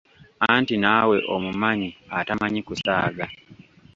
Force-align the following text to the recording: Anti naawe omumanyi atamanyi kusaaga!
Anti 0.53 0.75
naawe 0.81 1.17
omumanyi 1.35 1.89
atamanyi 2.19 2.59
kusaaga! 2.67 3.25